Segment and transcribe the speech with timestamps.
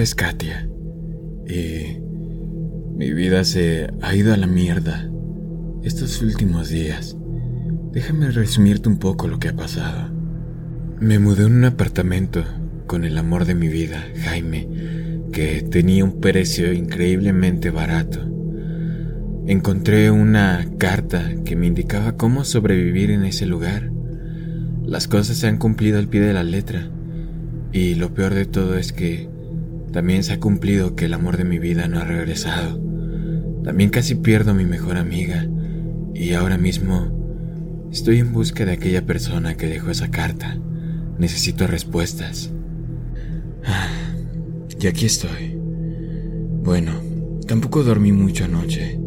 [0.00, 0.68] es Katia
[1.48, 1.98] y
[2.96, 5.10] mi vida se ha ido a la mierda
[5.82, 7.16] estos últimos días.
[7.92, 10.12] Déjame resumirte un poco lo que ha pasado.
[11.00, 12.44] Me mudé en un apartamento
[12.86, 14.68] con el amor de mi vida, Jaime,
[15.32, 18.20] que tenía un precio increíblemente barato.
[19.46, 23.90] Encontré una carta que me indicaba cómo sobrevivir en ese lugar.
[24.84, 26.90] Las cosas se han cumplido al pie de la letra.
[27.72, 29.28] Y lo peor de todo es que
[29.92, 32.80] también se ha cumplido que el amor de mi vida no ha regresado.
[33.64, 35.46] También casi pierdo a mi mejor amiga
[36.14, 40.58] y ahora mismo estoy en busca de aquella persona que dejó esa carta.
[41.18, 42.52] Necesito respuestas.
[43.64, 43.88] Ah,
[44.80, 45.56] y aquí estoy.
[46.62, 46.92] Bueno,
[47.46, 48.98] tampoco dormí mucho anoche.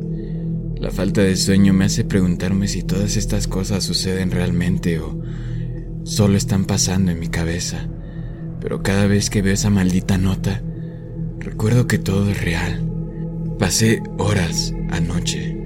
[0.80, 5.22] La falta de sueño me hace preguntarme si todas estas cosas suceden realmente o
[6.04, 7.88] solo están pasando en mi cabeza.
[8.60, 10.62] Pero cada vez que veo esa maldita nota,
[11.42, 12.88] recuerdo que todo es real.
[13.60, 15.62] Pasé horas anoche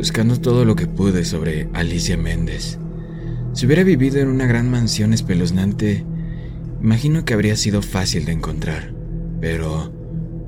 [0.00, 2.78] buscando todo lo que pude sobre Alicia Méndez.
[3.52, 6.06] Si hubiera vivido en una gran mansión espeluznante,
[6.80, 8.94] imagino que habría sido fácil de encontrar.
[9.42, 9.92] Pero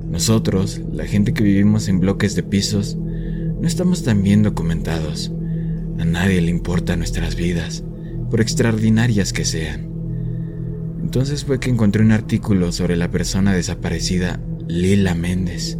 [0.09, 5.31] nosotros, la gente que vivimos en bloques de pisos, no estamos tan bien documentados.
[5.99, 7.83] A nadie le importan nuestras vidas,
[8.31, 9.87] por extraordinarias que sean.
[10.99, 15.77] Entonces fue que encontré un artículo sobre la persona desaparecida Lila Méndez.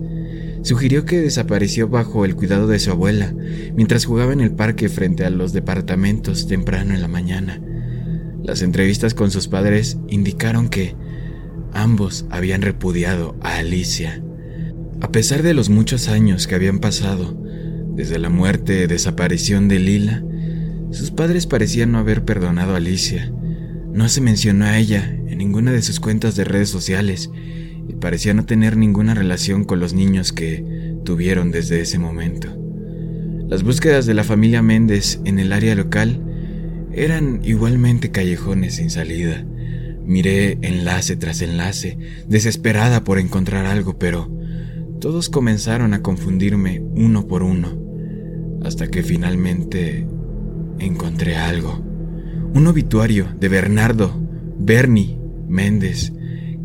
[0.64, 3.34] Sugirió que desapareció bajo el cuidado de su abuela
[3.76, 7.62] mientras jugaba en el parque frente a los departamentos temprano en la mañana.
[8.44, 10.96] Las entrevistas con sus padres indicaron que
[11.74, 14.22] ambos habían repudiado a Alicia.
[15.02, 17.38] A pesar de los muchos años que habían pasado
[17.96, 20.24] desde la muerte y desaparición de Lila,
[20.92, 23.34] sus padres parecían no haber perdonado a Alicia.
[23.92, 27.30] No se mencionó a ella en ninguna de sus cuentas de redes sociales
[27.88, 32.48] y parecía no tener ninguna relación con los niños que tuvieron desde ese momento.
[33.48, 36.22] Las búsquedas de la familia Méndez en el área local
[36.94, 39.46] eran igualmente callejones sin salida.
[40.06, 44.30] Miré enlace tras enlace, desesperada por encontrar algo, pero
[45.00, 47.78] todos comenzaron a confundirme uno por uno,
[48.64, 50.08] hasta que finalmente
[50.80, 51.84] encontré algo.
[52.54, 54.14] Un obituario de Bernardo,
[54.58, 56.14] Bernie Méndez,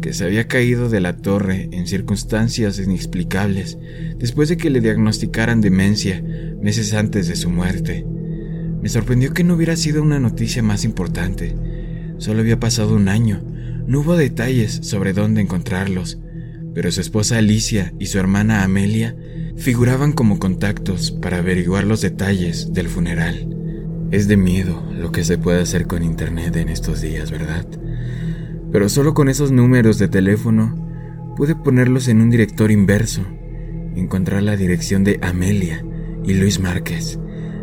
[0.01, 3.79] que se había caído de la torre en circunstancias inexplicables
[4.17, 6.23] después de que le diagnosticaran demencia
[6.63, 8.07] meses antes de su muerte.
[8.83, 11.57] Me sorprendió que no hubiera sido una noticia más importante.
[12.19, 13.43] Solo había pasado un año,
[13.87, 16.19] no hubo detalles sobre dónde encontrarlos,
[16.75, 19.17] pero su esposa Alicia y su hermana Amelia
[19.57, 23.55] figuraban como contactos para averiguar los detalles del funeral.
[24.11, 27.67] Es de miedo lo que se puede hacer con Internet en estos días, ¿verdad?
[28.73, 30.75] Pero solo con esos números de teléfono
[31.37, 33.23] pude ponerlos en un director inverso,
[33.95, 35.85] encontrar la dirección de Amelia
[36.25, 37.19] y Luis Márquez,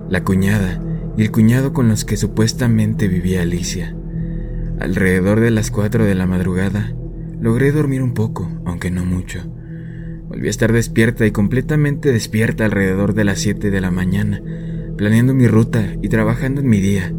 [0.10, 0.82] la cuñada
[1.18, 3.96] y el cuñado con los que supuestamente vivía Alicia.
[4.80, 6.94] Alrededor de las 4 de la madrugada,
[7.40, 9.40] logré dormir un poco, aunque no mucho.
[10.28, 14.42] Volví a estar despierta y completamente despierta alrededor de las 7 de la mañana,
[14.98, 17.14] planeando mi ruta y trabajando en mi día.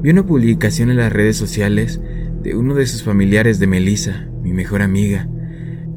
[0.00, 2.00] Vi una publicación en las redes sociales
[2.48, 5.28] de uno de sus familiares de Melissa, mi mejor amiga,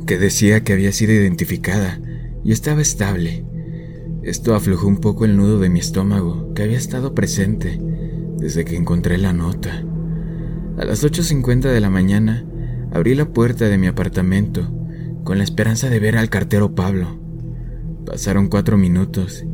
[0.05, 2.01] que decía que había sido identificada
[2.43, 3.45] y estaba estable.
[4.21, 7.79] Esto aflojó un poco el nudo de mi estómago, que había estado presente
[8.37, 9.85] desde que encontré la nota.
[10.77, 12.45] A las 8.50 de la mañana,
[12.91, 14.69] abrí la puerta de mi apartamento
[15.23, 17.17] con la esperanza de ver al cartero Pablo.
[18.05, 19.45] Pasaron cuatro minutos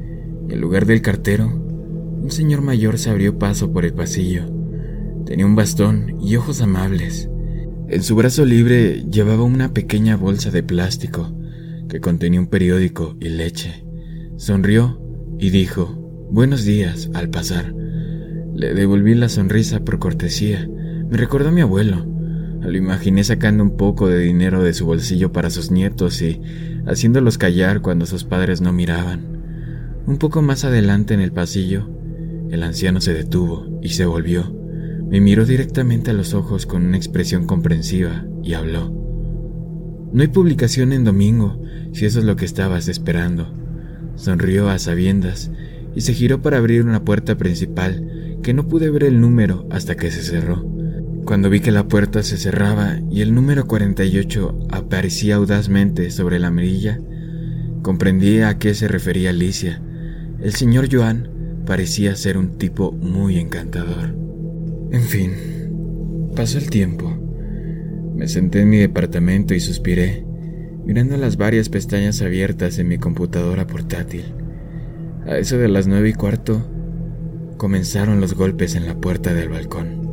[0.50, 4.57] y en lugar del cartero, un señor mayor se abrió paso por el pasillo.
[5.28, 7.30] Tenía un bastón y ojos amables.
[7.90, 11.38] En su brazo libre llevaba una pequeña bolsa de plástico
[11.90, 13.86] que contenía un periódico y leche.
[14.38, 15.02] Sonrió
[15.38, 17.74] y dijo, Buenos días, al pasar.
[18.56, 20.66] Le devolví la sonrisa por cortesía.
[21.10, 22.06] Me recordó a mi abuelo.
[22.62, 26.42] Lo imaginé sacando un poco de dinero de su bolsillo para sus nietos y
[26.86, 29.26] haciéndolos callar cuando sus padres no miraban.
[30.06, 31.90] Un poco más adelante en el pasillo,
[32.50, 34.57] el anciano se detuvo y se volvió.
[35.10, 38.92] Me miró directamente a los ojos con una expresión comprensiva y habló.
[40.12, 41.62] No hay publicación en domingo,
[41.94, 43.54] si eso es lo que estabas esperando.
[44.16, 45.52] Sonrió a sabiendas
[45.96, 49.96] y se giró para abrir una puerta principal que no pude ver el número hasta
[49.96, 50.66] que se cerró.
[51.26, 56.52] Cuando vi que la puerta se cerraba y el número 48 aparecía audazmente sobre la
[56.52, 57.00] mirilla,
[57.82, 59.82] comprendí a qué se refería Alicia.
[60.42, 61.30] El señor Joan
[61.66, 64.27] parecía ser un tipo muy encantador.
[64.92, 65.34] En fin,
[66.36, 67.14] pasó el tiempo.
[68.16, 70.26] Me senté en mi departamento y suspiré,
[70.86, 74.34] mirando las varias pestañas abiertas en mi computadora portátil.
[75.26, 76.66] A eso de las nueve y cuarto,
[77.58, 80.08] comenzaron los golpes en la puerta del balcón.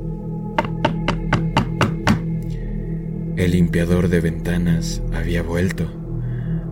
[3.36, 5.88] El limpiador de ventanas había vuelto.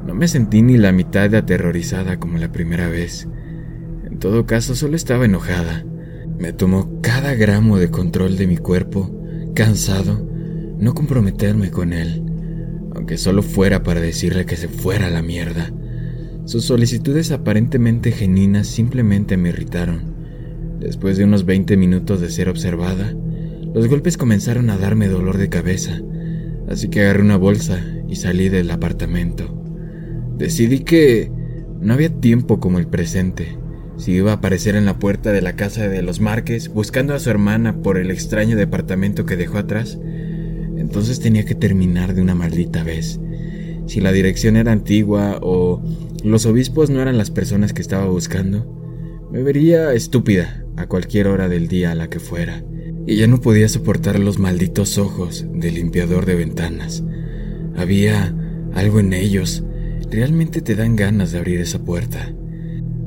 [0.06, 3.28] No me sentí ni la mitad de aterrorizada como la primera vez.
[4.04, 5.84] En todo caso, solo estaba enojada.
[6.38, 9.10] Me tomó cada gramo de control de mi cuerpo,
[9.54, 10.26] cansado,
[10.78, 12.22] no comprometerme con él,
[12.94, 15.72] aunque solo fuera para decirle que se fuera a la mierda.
[16.44, 20.14] Sus solicitudes aparentemente genuinas simplemente me irritaron.
[20.80, 23.14] Después de unos 20 minutos de ser observada,
[23.74, 26.00] los golpes comenzaron a darme dolor de cabeza
[26.68, 29.54] así que agarré una bolsa y salí del apartamento.
[30.36, 31.30] Decidí que
[31.80, 33.58] no había tiempo como el presente.
[34.02, 37.20] Si iba a aparecer en la puerta de la casa de los Márquez buscando a
[37.20, 39.96] su hermana por el extraño departamento que dejó atrás,
[40.76, 43.20] entonces tenía que terminar de una maldita vez.
[43.86, 45.80] Si la dirección era antigua o
[46.24, 48.66] los obispos no eran las personas que estaba buscando,
[49.30, 52.64] me vería estúpida a cualquier hora del día a la que fuera
[53.06, 57.04] y ya no podía soportar los malditos ojos del limpiador de ventanas.
[57.76, 58.34] Había
[58.74, 59.62] algo en ellos.
[60.10, 62.32] Realmente te dan ganas de abrir esa puerta.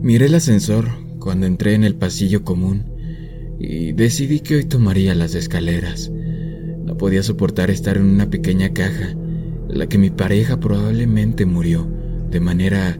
[0.02, 0.90] Miré el ascensor
[1.20, 2.86] cuando entré en el pasillo común
[3.60, 6.12] y decidí que hoy tomaría las escaleras.
[6.86, 11.88] No podía soportar estar en una pequeña caja en la que mi pareja probablemente murió
[12.30, 13.00] de manera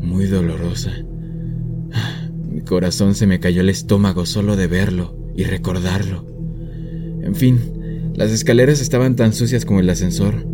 [0.00, 0.92] muy dolorosa.
[2.48, 6.24] Mi corazón se me cayó el estómago solo de verlo y recordarlo.
[7.22, 7.58] En fin,
[8.14, 10.46] las escaleras estaban tan sucias como el ascensor.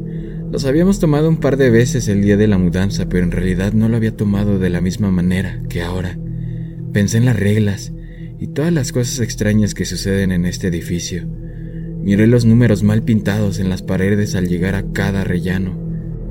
[0.52, 3.72] Los habíamos tomado un par de veces el día de la mudanza, pero en realidad
[3.72, 6.18] no lo había tomado de la misma manera que ahora.
[6.92, 7.94] Pensé en las reglas
[8.38, 11.26] y todas las cosas extrañas que suceden en este edificio.
[12.02, 15.74] Miré los números mal pintados en las paredes al llegar a cada rellano.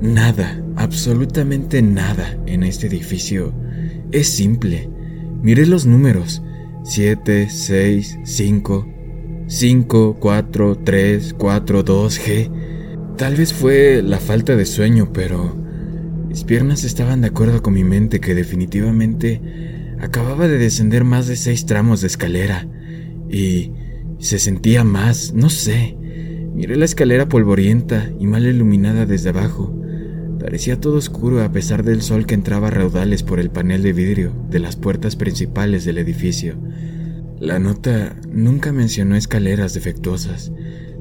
[0.00, 3.52] Nada, absolutamente nada en este edificio
[4.12, 4.88] es simple.
[5.42, 6.42] Miré los números
[6.84, 8.88] 7, 6, 5,
[9.48, 12.50] 5, 4, 3, 4, 2, G.
[13.22, 15.54] Tal vez fue la falta de sueño, pero
[16.26, 19.40] mis piernas estaban de acuerdo con mi mente que definitivamente
[20.00, 22.66] acababa de descender más de seis tramos de escalera
[23.30, 23.70] y
[24.18, 25.96] se sentía más, no sé.
[26.52, 29.72] Miré la escalera polvorienta y mal iluminada desde abajo
[30.40, 33.92] Parecía todo oscuro a pesar del sol que entraba a raudales por el panel de
[33.92, 36.56] vidrio de las puertas principales del edificio.
[37.38, 40.50] La nota nunca mencionó escaleras defectuosas.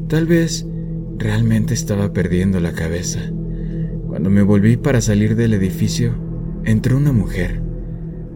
[0.08, 0.68] Tal vez
[1.22, 3.20] realmente estaba perdiendo la cabeza.
[4.08, 6.14] Cuando me volví para salir del edificio,
[6.66, 7.62] entró una mujer.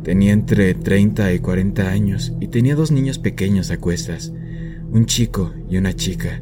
[0.03, 4.31] Tenía entre 30 y 40 años y tenía dos niños pequeños a cuestas,
[4.91, 6.41] un chico y una chica.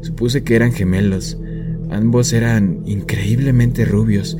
[0.00, 1.38] Supuse que eran gemelos,
[1.90, 4.38] Ambos eran increíblemente rubios,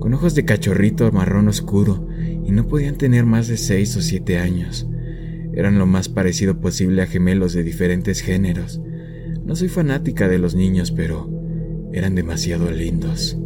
[0.00, 2.06] con ojos de cachorrito marrón oscuro,
[2.44, 4.86] y no podían tener más de seis o siete años.
[5.54, 8.82] Eran lo más parecido posible a gemelos de diferentes géneros.
[9.50, 11.28] No soy fanática de los niños, pero
[11.92, 13.36] eran demasiado lindos.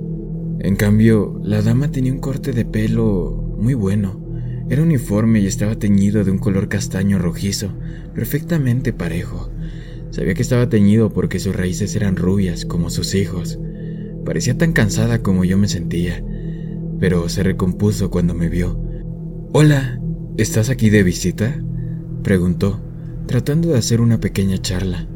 [0.61, 4.23] En cambio, la dama tenía un corte de pelo muy bueno.
[4.69, 7.73] Era uniforme y estaba teñido de un color castaño rojizo,
[8.15, 9.51] perfectamente parejo.
[10.11, 13.59] Sabía que estaba teñido porque sus raíces eran rubias como sus hijos.
[14.27, 16.23] Parecía tan cansada como yo me sentía,
[17.01, 18.79] pero se recompuso cuando me vio.
[19.55, 20.03] Hola,
[20.37, 21.65] ¿estás aquí de visita?
[22.23, 22.83] preguntó,
[23.27, 25.09] tratando de hacer una pequeña charla.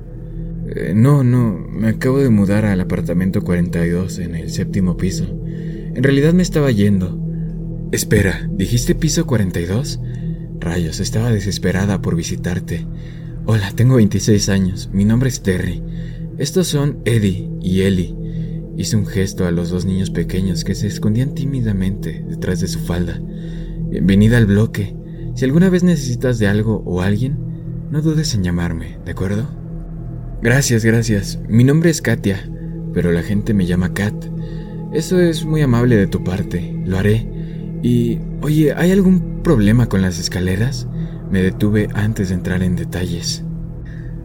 [0.71, 5.25] Eh, no, no, me acabo de mudar al apartamento 42 en el séptimo piso.
[5.25, 7.19] En realidad me estaba yendo.
[7.91, 9.99] Espera, ¿dijiste piso 42?
[10.61, 12.87] Rayos, estaba desesperada por visitarte.
[13.47, 14.91] Hola, tengo 26 años.
[14.93, 15.83] Mi nombre es Terry.
[16.37, 18.15] Estos son Eddie y Ellie.
[18.77, 22.79] Hice un gesto a los dos niños pequeños que se escondían tímidamente detrás de su
[22.81, 23.21] falda.
[23.89, 24.95] Bienvenida al bloque.
[25.35, 27.39] Si alguna vez necesitas de algo o alguien,
[27.91, 29.49] no dudes en llamarme, ¿de acuerdo?
[30.41, 31.41] Gracias, gracias.
[31.49, 32.49] Mi nombre es Katia,
[32.95, 34.15] pero la gente me llama Kat.
[34.93, 37.29] Eso es muy amable de tu parte, lo haré.
[37.83, 40.87] Y, oye, ¿hay algún problema con las escaleras?
[41.29, 43.43] Me detuve antes de entrar en detalles.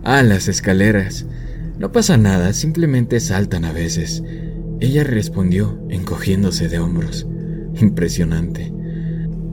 [0.04, 1.26] Ah, las escaleras.
[1.80, 4.24] No pasa nada, simplemente saltan a veces.
[4.82, 7.26] Ella respondió, encogiéndose de hombros.
[7.82, 8.72] Impresionante.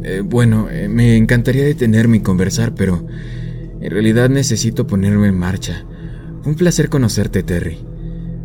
[0.03, 3.07] Eh, bueno, eh, me encantaría detenerme y conversar, pero
[3.81, 5.87] en realidad necesito ponerme en marcha.
[6.45, 7.79] Un placer conocerte, Terry.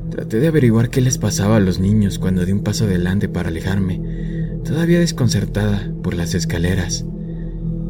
[0.09, 3.49] Traté de averiguar qué les pasaba a los niños cuando di un paso adelante para
[3.49, 4.01] alejarme,
[4.63, 7.05] todavía desconcertada por las escaleras.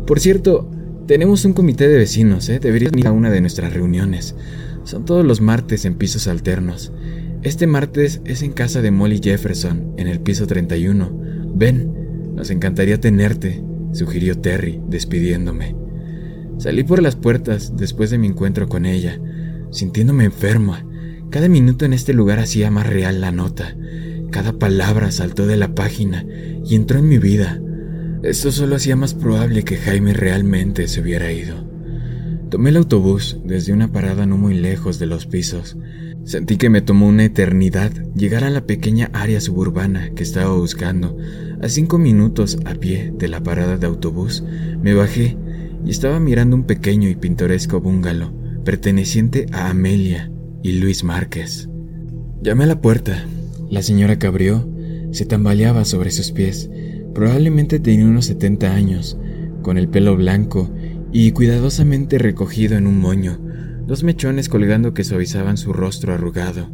[0.05, 0.69] Por cierto,
[1.07, 2.59] tenemos un comité de vecinos, ¿eh?
[2.59, 4.35] Deberías ir a una de nuestras reuniones.
[4.83, 6.91] Son todos los martes en pisos alternos.
[7.41, 11.11] Este martes es en casa de Molly Jefferson, en el piso 31.
[11.55, 15.75] Ven, nos encantaría tenerte, sugirió Terry, despidiéndome.
[16.57, 19.19] Salí por las puertas después de mi encuentro con ella,
[19.75, 20.85] sintiéndome enferma.
[21.29, 23.75] Cada minuto en este lugar hacía más real la nota.
[24.31, 26.25] Cada palabra saltó de la página
[26.65, 27.61] y entró en mi vida.
[28.23, 31.55] Esto solo hacía más probable que Jaime realmente se hubiera ido.
[32.49, 35.77] Tomé el autobús desde una parada no muy lejos de los pisos.
[36.23, 41.17] Sentí que me tomó una eternidad llegar a la pequeña área suburbana que estaba buscando.
[41.61, 44.43] A cinco minutos a pie de la parada de autobús,
[44.81, 45.37] me bajé
[45.85, 50.29] y estaba mirando un pequeño y pintoresco bungalow perteneciente a Amelia
[50.61, 51.69] y Luis Márquez.
[52.41, 53.25] Llamé a la puerta.
[53.69, 54.69] La señora que abrió
[55.11, 56.69] se tambaleaba sobre sus pies
[57.15, 59.17] Probablemente tenía unos 70 años,
[59.61, 60.69] con el pelo blanco
[61.13, 63.39] y cuidadosamente recogido en un moño,
[63.87, 66.69] dos mechones colgando que suavizaban su rostro arrugado.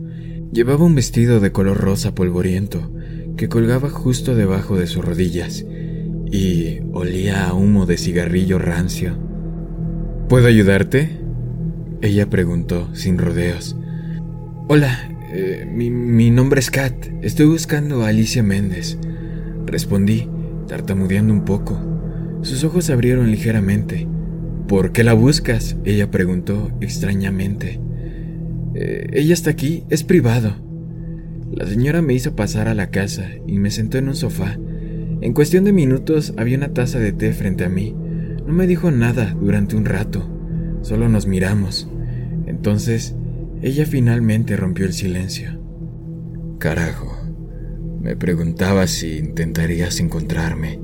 [0.52, 2.92] Llevaba un vestido de color rosa polvoriento
[3.38, 5.64] que colgaba justo debajo de sus rodillas
[6.32, 9.20] y olía a humo de cigarrillo rancio.
[10.28, 11.21] ¿Puedo ayudarte?
[12.02, 13.78] Ella preguntó, sin rodeos.
[14.68, 14.98] Hola,
[15.32, 16.96] eh, mi, mi nombre es Kat.
[17.22, 18.98] Estoy buscando a Alicia Méndez.
[19.68, 20.28] Respondí,
[20.68, 21.80] tartamudeando un poco.
[22.42, 24.08] Sus ojos se abrieron ligeramente.
[24.68, 25.78] ¿Por qué la buscas?
[25.86, 27.80] Ella preguntó extrañamente.
[28.74, 30.56] Eh, ella está aquí, es privado.
[31.52, 34.58] La señora me hizo pasar a la casa y me sentó en un sofá.
[35.22, 37.96] En cuestión de minutos había una taza de té frente a mí.
[38.48, 40.28] No me dijo nada durante un rato,
[40.82, 41.91] solo nos miramos.
[42.52, 43.16] Entonces,
[43.62, 45.58] ella finalmente rompió el silencio.
[46.60, 47.18] Carajo.
[48.02, 50.78] Me preguntaba si intentarías encontrarme.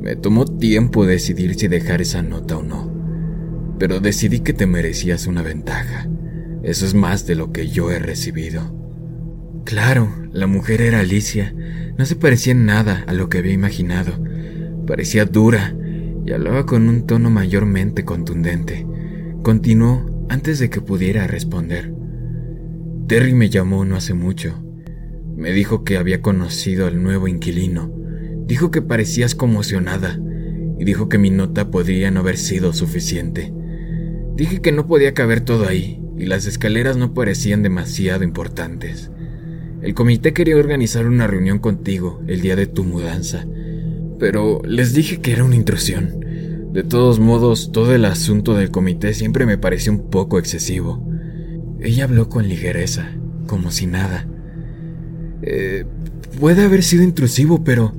[0.00, 5.26] Me tomó tiempo decidir si dejar esa nota o no, pero decidí que te merecías
[5.26, 6.08] una ventaja.
[6.62, 8.74] Eso es más de lo que yo he recibido.
[9.66, 11.54] Claro, la mujer era Alicia.
[11.98, 14.18] No se parecía en nada a lo que había imaginado.
[14.86, 15.76] Parecía dura
[16.24, 18.86] y hablaba con un tono mayormente contundente.
[19.42, 21.92] Continuó antes de que pudiera responder.
[23.06, 24.62] Terry me llamó no hace mucho.
[25.36, 27.90] Me dijo que había conocido al nuevo inquilino.
[28.46, 30.18] Dijo que parecías conmocionada
[30.78, 33.52] y dijo que mi nota podría no haber sido suficiente.
[34.36, 39.10] Dije que no podía caber todo ahí y las escaleras no parecían demasiado importantes.
[39.82, 43.46] El comité quería organizar una reunión contigo el día de tu mudanza,
[44.18, 46.24] pero les dije que era una intrusión.
[46.72, 51.02] De todos modos, todo el asunto del comité siempre me pareció un poco excesivo.
[51.80, 53.10] Ella habló con ligereza,
[53.46, 54.26] como si nada.
[55.42, 55.84] Eh,
[56.40, 57.92] puede haber sido intrusivo, pero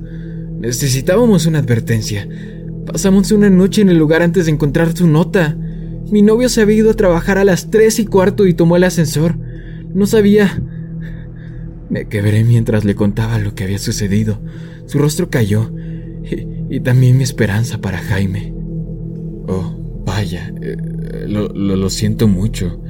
[0.60, 2.28] necesitábamos una advertencia.
[2.86, 5.56] Pasamos una noche en el lugar antes de encontrar su nota.
[6.10, 8.84] Mi novio se había ido a trabajar a las tres y cuarto y tomó el
[8.84, 9.36] ascensor.
[9.94, 10.62] No sabía.
[11.88, 14.40] Me quebré mientras le contaba lo que había sucedido.
[14.86, 15.72] Su rostro cayó.
[16.68, 18.59] Y, también mi esperanza para Jaime.
[19.50, 20.52] Oh, vaya.
[20.62, 20.76] Eh,
[21.26, 22.80] lo, lo, siento mucho.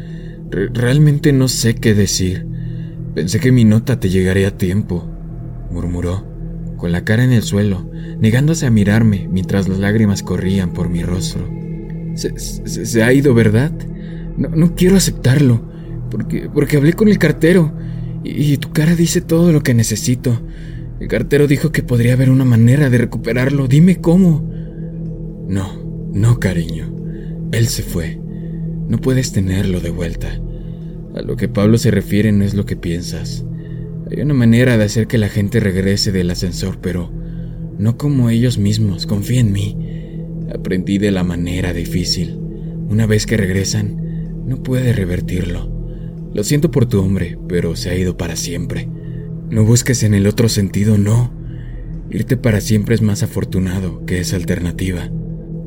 [0.51, 2.47] realmente no sé qué decir.
[3.15, 5.09] Pensé que mi nota te llegaría a tiempo,
[5.71, 6.25] murmuró,
[6.77, 7.91] con la cara en el suelo,
[8.21, 11.49] negándose a mirarme mientras las lágrimas corrían por mi rostro.
[12.15, 13.73] Se, ha ido, ¿verdad?
[14.37, 15.63] No, quiero aceptarlo,
[16.11, 17.73] porque, porque hablé con el cartero
[18.23, 20.41] y tu cara dice todo lo que necesito.
[21.01, 23.67] El cartero dijo que podría haber una manera de recuperarlo.
[23.67, 24.47] Dime cómo.
[25.49, 25.80] No,
[26.13, 26.93] no, cariño.
[27.53, 28.19] Él se fue.
[28.89, 30.41] No puedes tenerlo de vuelta.
[31.15, 33.45] A lo que Pablo se refiere no es lo que piensas.
[34.11, 37.13] Hay una manera de hacer que la gente regrese del ascensor, pero
[37.79, 39.07] no como ellos mismos.
[39.07, 39.77] Confía en mí.
[40.53, 42.37] Aprendí de la manera difícil.
[42.89, 45.71] Una vez que regresan, no puede revertirlo.
[46.35, 48.89] Lo siento por tu hombre, pero se ha ido para siempre.
[49.49, 51.33] No busques en el otro sentido, no.
[52.11, 55.09] Irte para siempre es más afortunado que esa alternativa.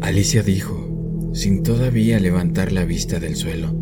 [0.04, 3.74] Alicia dijo, sin todavía levantar la vista del suelo.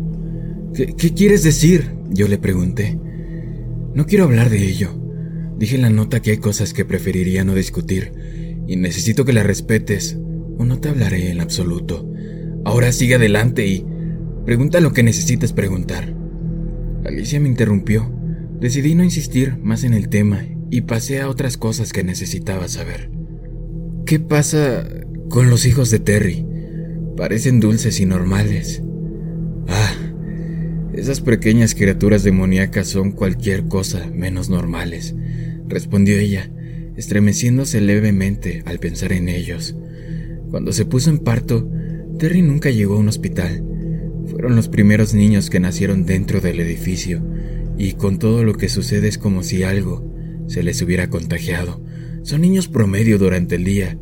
[0.72, 1.96] ¿Qué, quieres decir?
[2.10, 2.96] Yo le pregunté.
[3.92, 4.96] No quiero hablar de ello.
[5.58, 8.12] Dije en la nota que hay cosas que preferiría no discutir
[8.68, 10.16] y necesito que la respetes.
[10.58, 12.08] o no te hablaré en absoluto.
[12.64, 13.84] Ahora sigue adelante y
[14.44, 16.14] pregunta lo que necesites preguntar.
[17.04, 18.08] Alicia me interrumpió.
[18.60, 23.10] Decidí no insistir más en el tema y pasé a otras cosas que necesitaba saber.
[24.06, 24.86] ¿Qué pasa
[25.32, 26.44] con los hijos de Terry?
[27.16, 28.82] Parecen dulces y normales.
[29.66, 29.94] Ah,
[30.92, 35.14] esas pequeñas criaturas demoníacas son cualquier cosa menos normales,
[35.66, 36.50] respondió ella,
[36.98, 39.74] estremeciéndose levemente al pensar en ellos.
[40.50, 41.66] Cuando se puso en parto,
[42.18, 43.64] Terry nunca llegó a un hospital.
[44.26, 47.24] Fueron los primeros niños que nacieron dentro del edificio,
[47.78, 50.12] y con todo lo que sucede es como si algo
[50.46, 51.82] se les hubiera contagiado.
[52.22, 53.98] Son niños promedio durante el día,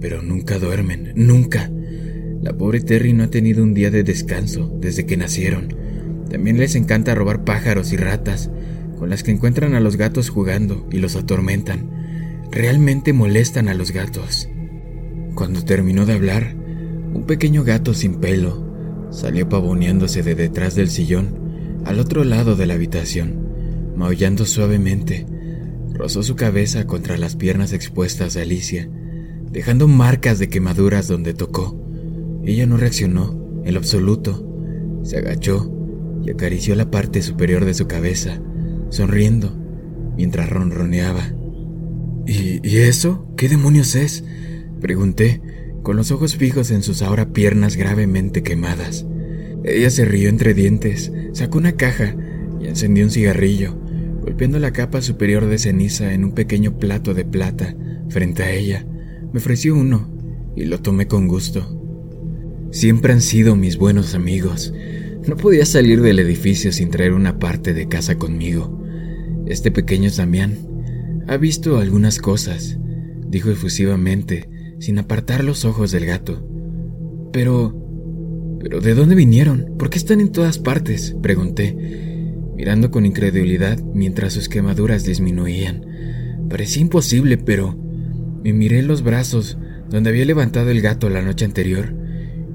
[0.00, 1.70] pero nunca duermen, nunca.
[2.42, 5.74] La pobre Terry no ha tenido un día de descanso desde que nacieron.
[6.30, 8.50] También les encanta robar pájaros y ratas,
[8.98, 11.90] con las que encuentran a los gatos jugando y los atormentan.
[12.50, 14.48] Realmente molestan a los gatos.
[15.34, 16.54] Cuando terminó de hablar,
[17.12, 18.66] un pequeño gato sin pelo
[19.10, 25.26] salió pavoneándose de detrás del sillón al otro lado de la habitación, maullando suavemente.
[25.92, 28.90] Rozó su cabeza contra las piernas expuestas de Alicia,
[29.56, 31.80] dejando marcas de quemaduras donde tocó.
[32.44, 34.46] Ella no reaccionó en lo absoluto.
[35.02, 35.72] Se agachó
[36.22, 38.38] y acarició la parte superior de su cabeza,
[38.90, 39.56] sonriendo,
[40.14, 41.32] mientras ronroneaba.
[42.26, 43.32] ¿Y, ¿Y, eso?
[43.38, 44.24] ¿Qué demonios es?
[44.82, 45.40] Pregunté,
[45.82, 49.06] con los ojos fijos en sus ahora piernas gravemente quemadas.
[49.64, 52.14] Ella se rió entre dientes, sacó una caja
[52.60, 53.74] y encendió un cigarrillo,
[54.20, 57.74] golpeando la capa superior de ceniza en un pequeño plato de plata
[58.10, 58.84] frente a ella.
[59.36, 60.08] Me ofreció uno
[60.56, 61.78] y lo tomé con gusto.
[62.70, 64.72] Siempre han sido mis buenos amigos.
[65.28, 68.82] No podía salir del edificio sin traer una parte de casa conmigo.
[69.44, 70.56] Este pequeño Damián
[71.28, 72.78] ha visto algunas cosas,
[73.28, 76.42] dijo efusivamente, sin apartar los ojos del gato.
[77.30, 77.76] Pero...
[78.58, 79.74] ¿Pero de dónde vinieron?
[79.78, 81.14] ¿Por qué están en todas partes?
[81.20, 81.76] pregunté,
[82.56, 85.84] mirando con incredulidad mientras sus quemaduras disminuían.
[86.48, 87.84] Parecía imposible, pero
[88.46, 89.58] me miré los brazos
[89.90, 91.94] donde había levantado el gato la noche anterior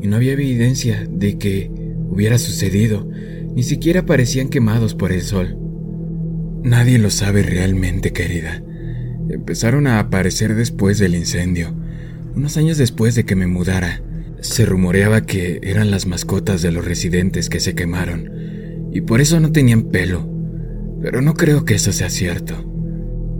[0.02, 1.72] y no había evidencia de que
[2.10, 3.08] hubiera sucedido,
[3.54, 5.58] ni siquiera parecían quemados por el sol.
[6.64, 8.64] Nadie lo sabe realmente, querida.
[9.30, 11.76] Empezaron a aparecer después del incendio,
[12.36, 14.02] unos años después de que me mudara.
[14.40, 19.40] Se rumoreaba que eran las mascotas de los residentes que se quemaron, y por eso
[19.40, 20.28] no tenían pelo,
[21.02, 22.71] pero no creo que eso sea cierto.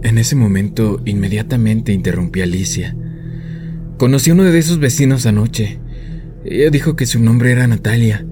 [0.02, 2.96] En ese momento, inmediatamente interrumpí a Alicia.
[3.98, 5.78] Conocí a uno de esos vecinos anoche.
[6.44, 8.26] Ella dijo que su nombre era Natalia.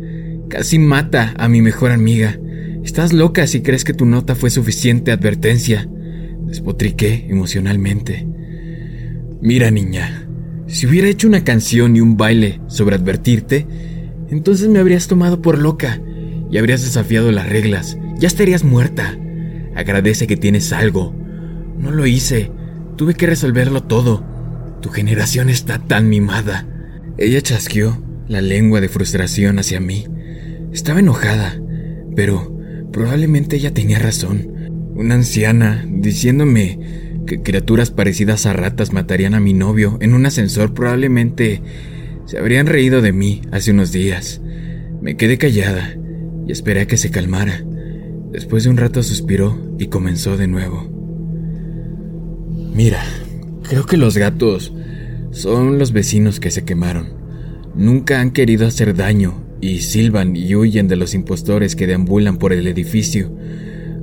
[0.49, 2.39] Casi mata a mi mejor amiga.
[2.83, 5.89] Estás loca si crees que tu nota fue suficiente advertencia.
[6.45, 8.27] Despotriqué emocionalmente.
[9.41, 10.29] Mira, niña,
[10.67, 13.67] si hubiera hecho una canción y un baile sobre advertirte,
[14.29, 16.01] entonces me habrías tomado por loca
[16.51, 17.97] y habrías desafiado las reglas.
[18.19, 19.17] Ya estarías muerta.
[19.77, 21.15] Agradece que tienes algo.
[21.81, 22.53] No lo hice.
[22.97, 24.25] Tuve que resolverlo todo.
[24.83, 26.67] Tu generación está tan mimada.
[27.17, 30.07] Ella chasqueó la lengua de frustración hacia mí.
[30.73, 31.61] Estaba enojada,
[32.15, 32.57] pero
[32.93, 34.71] probablemente ella tenía razón.
[34.95, 36.79] Una anciana diciéndome
[37.27, 41.63] que criaturas parecidas a ratas matarían a mi novio en un ascensor probablemente
[42.27, 44.41] se habrían reído de mí hace unos días.
[45.01, 45.97] Me quedé callada
[46.47, 47.65] y esperé a que se calmara.
[48.31, 51.00] Después de un rato suspiró y comenzó de nuevo.
[52.75, 53.03] Mira,
[53.69, 54.73] creo que los gatos
[55.33, 57.09] son los vecinos que se quemaron.
[57.75, 62.53] Nunca han querido hacer daño y silban y huyen de los impostores que deambulan por
[62.53, 63.33] el edificio.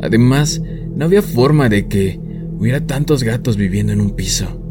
[0.01, 0.61] Además,
[0.95, 2.19] no había forma de que
[2.57, 4.63] hubiera tantos gatos viviendo en un piso.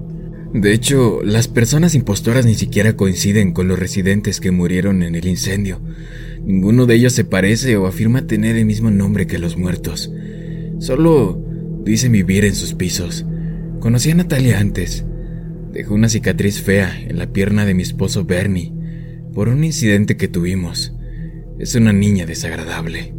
[0.52, 5.26] De hecho, las personas impostoras ni siquiera coinciden con los residentes que murieron en el
[5.26, 5.80] incendio.
[6.44, 10.10] Ninguno de ellos se parece o afirma tener el mismo nombre que los muertos.
[10.78, 11.42] Solo
[11.84, 13.26] dicen vivir en sus pisos.
[13.80, 15.04] Conocí a Natalia antes.
[15.72, 18.72] Dejó una cicatriz fea en la pierna de mi esposo Bernie
[19.34, 20.94] por un incidente que tuvimos.
[21.58, 23.14] Es una niña desagradable.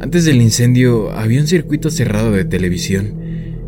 [0.00, 3.14] Antes del incendio había un circuito cerrado de televisión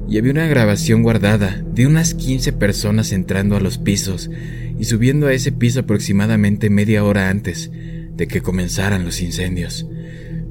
[0.08, 4.30] y había una grabación guardada de unas 15 personas entrando a los pisos
[4.78, 7.70] y subiendo a ese piso aproximadamente media hora antes
[8.16, 9.86] de que comenzaran los incendios.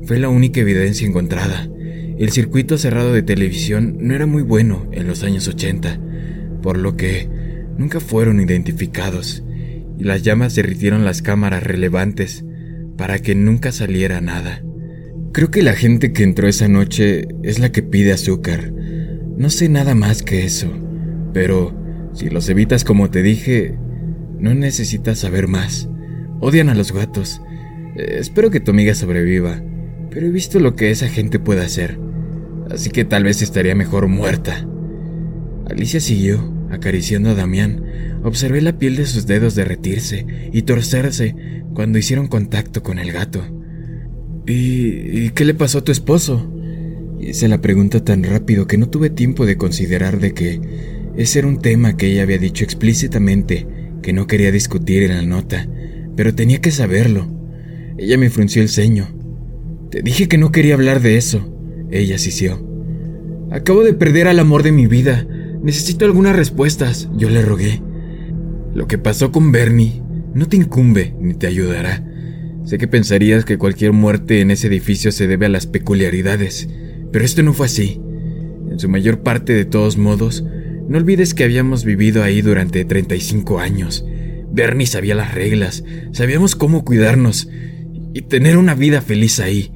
[0.06, 1.69] Fue la única evidencia encontrada.
[2.17, 5.99] El circuito cerrado de televisión no era muy bueno en los años 80,
[6.62, 7.28] por lo que
[7.78, 9.43] nunca fueron identificados
[9.97, 12.43] y las llamas derritieron las cámaras relevantes
[12.97, 14.63] para que nunca saliera nada.
[15.32, 18.71] Creo que la gente que entró esa noche es la que pide azúcar.
[19.36, 20.67] No sé nada más que eso,
[21.34, 21.76] pero
[22.13, 23.78] si los evitas como te dije,
[24.39, 25.88] No necesitas saber más.
[26.41, 27.41] Odian a los gatos.
[27.95, 29.63] Eh, espero que tu amiga sobreviva,
[30.12, 31.97] pero he visto lo que esa gente puede hacer,
[32.73, 34.67] así que tal vez estaría mejor muerta.
[35.69, 38.21] Alicia siguió, acariciando a Damián.
[38.23, 41.36] Observé la piel de sus dedos derretirse y torcerse
[41.73, 43.43] cuando hicieron contacto con el gato.
[44.45, 46.49] ¿Y, qué le pasó a tu esposo?
[47.19, 50.59] Hice la pregunta tan rápido que no tuve tiempo de considerar de que
[51.15, 53.67] ese era un tema que ella había dicho explícitamente
[54.01, 55.69] que no quería discutir en la nota,
[56.17, 57.27] pero tenía que saberlo.
[57.97, 59.07] Ella me frunció el ceño.
[59.91, 61.52] Te dije que no quería hablar de eso.
[61.93, 62.60] Ella sisió.
[63.51, 65.27] Acabo de perder al amor de mi vida.
[65.62, 67.84] Necesito algunas respuestas, yo le rogué.
[68.73, 70.01] Lo que pasó con Bernie
[70.34, 72.03] no te incumbe ni te ayudará.
[72.65, 76.67] Sé que pensarías que cualquier muerte en ese edificio se debe a las peculiaridades,
[77.12, 78.01] pero esto no fue así.
[78.71, 80.43] En su mayor parte, de todos modos,
[80.88, 84.03] no olvides que habíamos vivido ahí durante 35 años.
[84.51, 87.49] Bernie sabía las reglas, sabíamos cómo cuidarnos
[88.15, 89.71] y tener una vida feliz ahí.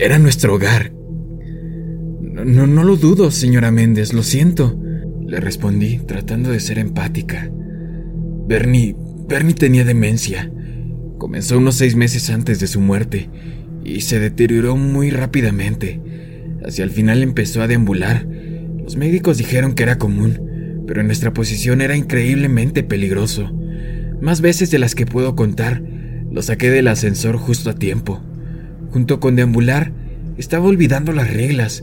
[0.00, 0.95] Era nuestro hogar.
[2.44, 4.78] No, no, lo dudo, señora Méndez, lo siento,
[5.26, 7.50] le respondí, tratando de ser empática.
[8.46, 8.94] Bernie,
[9.28, 10.50] Bernie tenía demencia.
[11.18, 13.30] Comenzó unos seis meses antes de su muerte
[13.84, 16.00] y se deterioró muy rápidamente.
[16.64, 18.26] Hacia el final empezó a deambular
[18.86, 23.52] los médicos dijeron que era común, pero en nuestra posición era increíblemente peligroso.
[24.20, 25.82] Más veces de las que puedo contar,
[26.30, 28.22] lo saqué del ascensor justo a tiempo.
[28.92, 29.90] Junto con deambular,
[30.38, 31.82] estaba olvidando las reglas.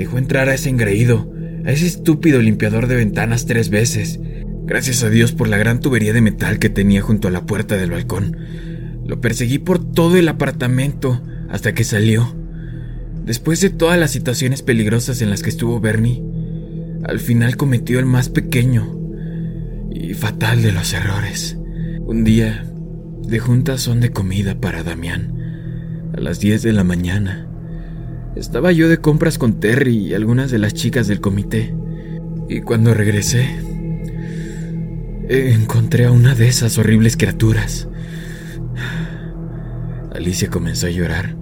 [0.00, 1.30] Dejó entrar a ese engreído,
[1.62, 4.18] a ese estúpido limpiador de ventanas tres veces.
[4.64, 7.76] Gracias a Dios por la gran tubería de metal que tenía junto a la puerta
[7.76, 8.34] del balcón.
[9.04, 12.34] Lo perseguí por todo el apartamento hasta que salió.
[13.26, 16.24] Después de todas las situaciones peligrosas en las que estuvo Bernie,
[17.04, 18.98] al final cometió el más pequeño
[19.90, 21.58] y fatal de los errores.
[21.98, 22.64] Un día
[23.28, 25.34] dejó un tazón de comida para Damián
[26.16, 27.49] a las 10 de la mañana.
[28.36, 31.74] Estaba yo de compras con Terry y algunas de las chicas del comité.
[32.48, 33.46] Y cuando regresé,
[35.28, 37.88] encontré a una de esas horribles criaturas.
[40.14, 41.36] Alicia comenzó a llorar.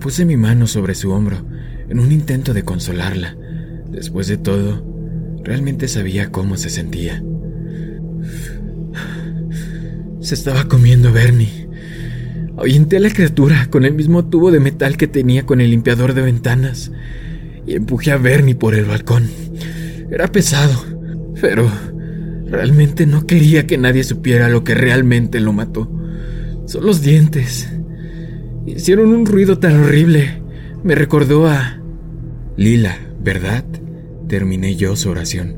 [0.00, 1.44] Puse mi mano sobre su hombro
[1.88, 3.36] en un intento de consolarla.
[3.90, 4.96] Después de todo,
[5.46, 7.22] Realmente sabía cómo se sentía.
[10.18, 11.65] Se estaba comiendo Bernie.
[12.56, 16.14] Ahuyenté a la criatura con el mismo tubo de metal que tenía con el limpiador
[16.14, 16.90] de ventanas
[17.66, 19.28] y empujé a Bernie por el balcón.
[20.10, 20.82] Era pesado,
[21.40, 21.70] pero
[22.46, 25.90] realmente no quería que nadie supiera lo que realmente lo mató.
[26.64, 27.68] Son los dientes.
[28.64, 30.42] Hicieron un ruido tan horrible.
[30.82, 31.80] Me recordó a...
[32.56, 33.64] Lila, ¿verdad?
[34.28, 35.56] Terminé yo su oración.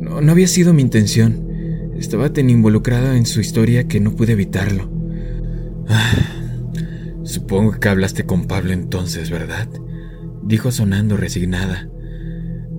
[0.00, 1.48] No, no había sido mi intención.
[1.98, 4.91] Estaba tan involucrada en su historia que no pude evitarlo.
[7.24, 9.68] Supongo que hablaste con Pablo entonces, ¿verdad?
[10.42, 11.88] Dijo sonando resignada.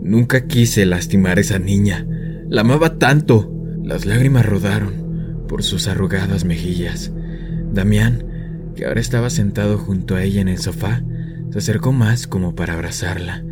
[0.02, 2.06] Nunca quise lastimar a esa niña.
[2.49, 3.49] La amaba tanto.
[3.84, 7.12] Las lágrimas rodaron por sus arrugadas mejillas.
[7.71, 11.04] Damián, que ahora estaba sentado junto a ella en el sofá,
[11.52, 13.43] se acercó más como para abrazarla.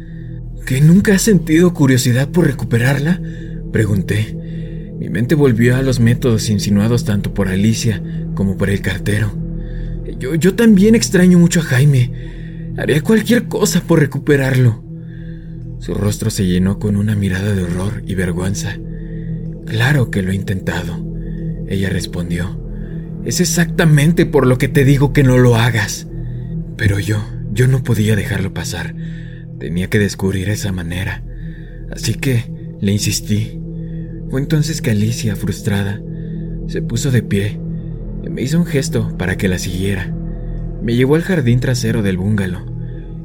[0.65, 3.21] ¿Que nunca has sentido curiosidad por recuperarla?
[3.71, 4.37] Pregunté.
[4.99, 8.03] Mi mente volvió a los métodos insinuados tanto por Alicia
[8.35, 9.40] como por el cartero.
[10.19, 12.73] Yo, yo también extraño mucho a Jaime.
[12.77, 14.83] Haría cualquier cosa por recuperarlo.
[15.79, 18.77] Su rostro se llenó con una mirada de horror y vergüenza.
[19.65, 21.03] Claro que lo he intentado,
[21.67, 22.61] ella respondió.
[23.25, 26.07] Es exactamente por lo que te digo que no lo hagas.
[26.77, 28.95] Pero yo, yo no podía dejarlo pasar.
[29.59, 31.23] Tenía que descubrir esa manera.
[31.91, 33.59] Así que le insistí.
[34.29, 36.01] Fue entonces que Alicia, frustrada,
[36.67, 37.59] se puso de pie
[38.29, 40.13] me hizo un gesto para que la siguiera.
[40.81, 42.61] Me llevó al jardín trasero del bungalow.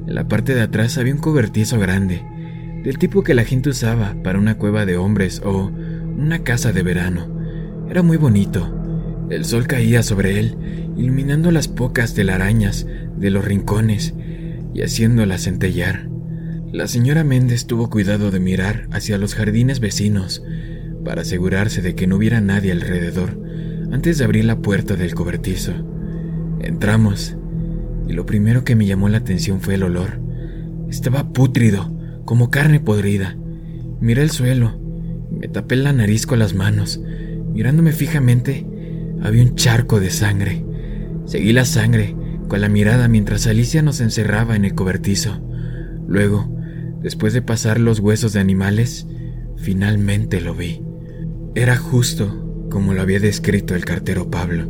[0.06, 2.22] En la parte de atrás había un cobertizo grande,
[2.82, 5.66] del tipo que la gente usaba para una cueva de hombres o
[6.16, 7.28] una casa de verano.
[7.90, 8.72] Era muy bonito.
[9.30, 10.56] El sol caía sobre él,
[10.96, 14.14] iluminando las pocas telarañas de los rincones
[14.74, 16.08] y haciéndolas centellar.
[16.72, 20.42] La señora Méndez tuvo cuidado de mirar hacia los jardines vecinos
[21.04, 23.45] para asegurarse de que no hubiera nadie alrededor
[23.92, 25.72] antes de abrir la puerta del cobertizo.
[26.60, 27.36] Entramos
[28.08, 30.20] y lo primero que me llamó la atención fue el olor.
[30.88, 31.92] Estaba pútrido,
[32.24, 33.36] como carne podrida.
[34.00, 34.78] Miré el suelo,
[35.30, 37.00] me tapé la nariz con las manos.
[37.52, 38.66] Mirándome fijamente,
[39.22, 40.64] había un charco de sangre.
[41.24, 42.14] Seguí la sangre
[42.48, 45.40] con la mirada mientras Alicia nos encerraba en el cobertizo.
[46.06, 46.56] Luego,
[47.06, 49.06] Después de pasar los huesos de animales,
[49.56, 50.82] finalmente lo vi.
[51.54, 54.68] Era justo como lo había descrito el cartero Pablo.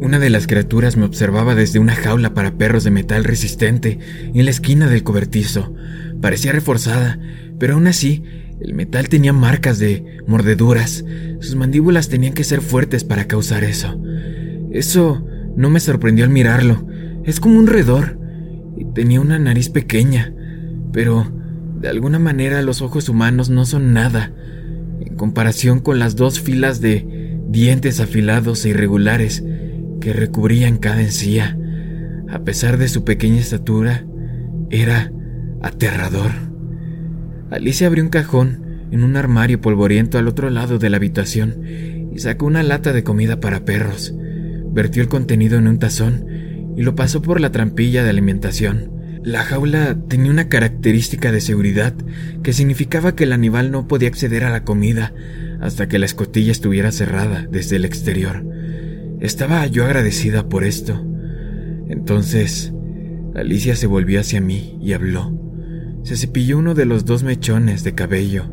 [0.00, 3.98] Una de las criaturas me observaba desde una jaula para perros de metal resistente
[4.32, 5.74] en la esquina del cobertizo.
[6.20, 7.18] Parecía reforzada,
[7.58, 8.22] pero aún así
[8.60, 11.04] el metal tenía marcas de mordeduras.
[11.40, 14.00] Sus mandíbulas tenían que ser fuertes para causar eso.
[14.70, 16.86] Eso no me sorprendió al mirarlo.
[17.24, 18.18] Es como un redor.
[18.76, 20.32] Y tenía una nariz pequeña.
[20.92, 21.30] Pero,
[21.80, 24.32] de alguna manera, los ojos humanos no son nada.
[25.20, 27.06] Comparación con las dos filas de
[27.46, 29.44] dientes afilados e irregulares
[30.00, 31.58] que recubrían cada encía.
[32.30, 34.06] A pesar de su pequeña estatura,
[34.70, 35.12] era
[35.60, 36.30] aterrador.
[37.50, 42.18] Alicia abrió un cajón en un armario polvoriento al otro lado de la habitación y
[42.18, 44.14] sacó una lata de comida para perros.
[44.72, 46.24] Vertió el contenido en un tazón
[46.78, 48.90] y lo pasó por la trampilla de alimentación.
[49.22, 51.92] La jaula tenía una característica de seguridad
[52.42, 55.12] que significaba que el animal no podía acceder a la comida
[55.60, 58.44] hasta que la escotilla estuviera cerrada desde el exterior.
[59.20, 61.04] Estaba yo agradecida por esto.
[61.88, 62.72] Entonces,
[63.34, 65.38] Alicia se volvió hacia mí y habló.
[66.02, 68.46] Se cepilló uno de los dos mechones de cabello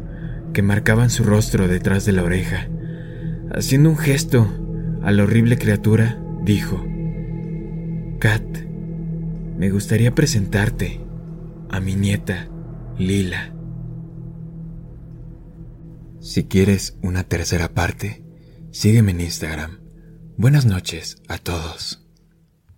[0.53, 2.67] que marcaban su rostro detrás de la oreja.
[3.53, 6.85] Haciendo un gesto a la horrible criatura, dijo,
[8.19, 8.66] Kat,
[9.57, 10.99] me gustaría presentarte
[11.69, 12.47] a mi nieta,
[12.97, 13.53] Lila.
[16.19, 18.23] Si quieres una tercera parte,
[18.71, 19.79] sígueme en Instagram.
[20.37, 22.06] Buenas noches a todos.